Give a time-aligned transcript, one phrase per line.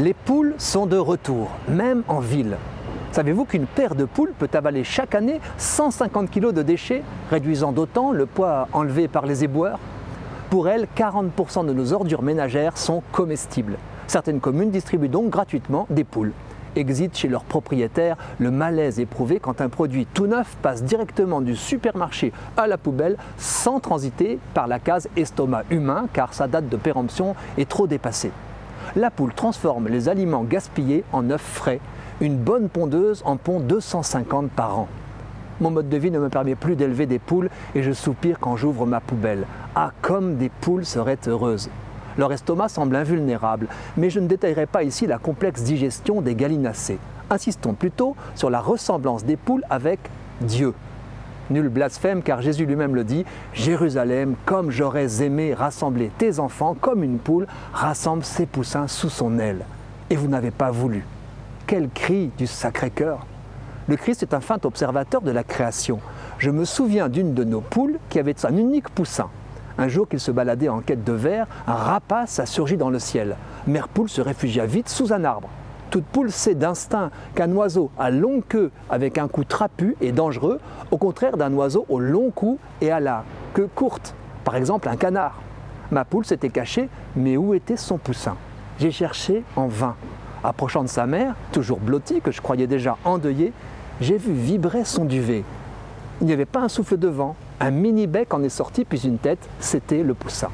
[0.00, 2.56] Les poules sont de retour, même en ville.
[3.12, 8.10] Savez-vous qu'une paire de poules peut avaler chaque année 150 kg de déchets, réduisant d'autant
[8.10, 9.78] le poids enlevé par les éboueurs?
[10.50, 13.78] Pour elles, 40% de nos ordures ménagères sont comestibles.
[14.08, 16.32] Certaines communes distribuent donc gratuitement des poules.
[16.74, 21.54] Exit chez leurs propriétaires le malaise éprouvé quand un produit tout neuf passe directement du
[21.54, 26.76] supermarché à la poubelle sans transiter par la case estomac humain car sa date de
[26.76, 28.32] péremption est trop dépassée
[28.96, 31.80] la poule transforme les aliments gaspillés en œufs frais.
[32.20, 34.88] Une bonne pondeuse en pond 250 par an.
[35.60, 38.56] Mon mode de vie ne me permet plus d'élever des poules et je soupire quand
[38.56, 39.46] j'ouvre ma poubelle.
[39.74, 41.70] Ah, comme des poules seraient heureuses.
[42.18, 46.98] Leur estomac semble invulnérable, mais je ne détaillerai pas ici la complexe digestion des gallinacés.
[47.30, 49.98] Insistons plutôt sur la ressemblance des poules avec
[50.40, 50.74] Dieu.
[51.50, 57.04] Nul blasphème car Jésus lui-même le dit, Jérusalem, comme j'aurais aimé rassembler tes enfants comme
[57.04, 59.64] une poule rassemble ses poussins sous son aile.
[60.10, 61.04] Et vous n'avez pas voulu.
[61.66, 63.26] Quel cri du Sacré-Cœur
[63.88, 66.00] Le Christ est un fin observateur de la création.
[66.38, 69.28] Je me souviens d'une de nos poules qui avait un unique poussin.
[69.76, 72.98] Un jour qu'il se baladait en quête de verre, un rapace a surgi dans le
[72.98, 73.36] ciel.
[73.66, 75.50] Mère poule se réfugia vite sous un arbre
[75.90, 80.60] toute poule sait d'instinct qu'un oiseau à longue queue avec un cou trapu est dangereux,
[80.90, 84.96] au contraire d'un oiseau au long cou et à la queue courte, par exemple un
[84.96, 85.40] canard.
[85.90, 88.36] Ma poule s'était cachée, mais où était son poussin?
[88.78, 89.94] J'ai cherché en vain.
[90.42, 93.52] Approchant de sa mère, toujours blottie, que je croyais déjà endeuillée,
[94.00, 95.44] j'ai vu vibrer son duvet.
[96.20, 99.00] Il n'y avait pas un souffle de vent, un mini bec en est sorti, puis
[99.06, 100.50] une tête, c'était le poussin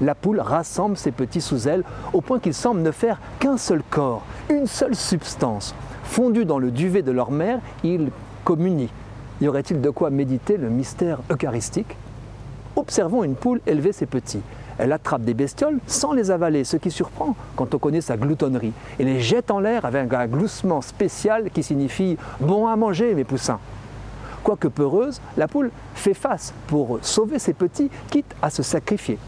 [0.00, 3.82] la poule rassemble ses petits sous elle au point qu'ils semblent ne faire qu'un seul
[3.88, 5.74] corps, une seule substance.
[6.04, 8.10] Fondus dans le duvet de leur mère, ils
[8.44, 8.90] communient.
[9.40, 11.96] Y aurait-il de quoi méditer le mystère eucharistique?
[12.76, 14.42] Observons une poule élever ses petits.
[14.78, 18.72] Elle attrape des bestioles sans les avaler, ce qui surprend quand on connaît sa gloutonnerie,
[18.98, 23.24] et les jette en l'air avec un gloussement spécial qui signifie bon à manger, mes
[23.24, 23.58] poussins.
[24.42, 29.18] Quoique peureuse, la poule fait face pour sauver ses petits, quitte à se sacrifier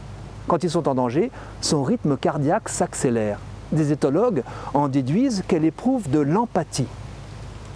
[0.49, 1.31] quand ils sont en danger,
[1.61, 3.39] son rythme cardiaque s'accélère.
[3.73, 4.43] Des éthologues
[4.75, 6.87] en déduisent qu'elle éprouve de l'empathie.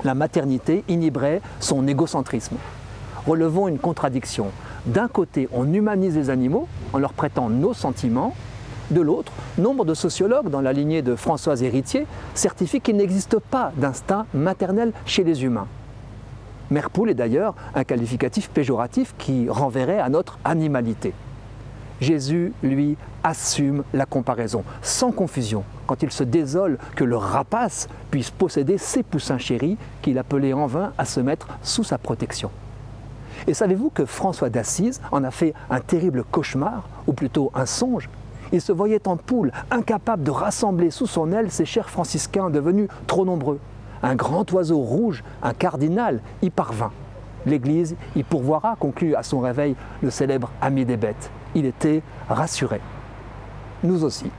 [0.05, 2.57] La maternité inhiberait son égocentrisme.
[3.27, 4.49] Relevons une contradiction.
[4.85, 8.35] D'un côté, on humanise les animaux en leur prêtant nos sentiments.
[8.91, 13.73] De l'autre, nombre de sociologues, dans la lignée de Françoise Héritier, certifient qu'il n'existe pas
[13.77, 15.67] d'instinct maternel chez les humains.
[16.71, 21.15] Mère poule est d'ailleurs un qualificatif péjoratif qui renverrait à notre animalité.
[22.01, 28.31] Jésus, lui, assume la comparaison, sans confusion, quand il se désole que le rapace puisse
[28.31, 32.51] posséder ses poussins chéris qu'il appelait en vain à se mettre sous sa protection.
[33.47, 38.11] Et savez-vous que François d'Assise en a fait un terrible cauchemar, ou plutôt un songe?
[38.53, 42.89] Il se voyait en poule, incapable de rassembler sous son aile ses chers franciscains devenus
[43.07, 43.59] trop nombreux.
[44.03, 46.93] Un grand oiseau rouge, un cardinal, y parvint.
[47.47, 52.81] L'Église y pourvoira, conclut à son réveil le célèbre ami des bêtes il était rassuré.
[53.83, 54.31] Nous aussi.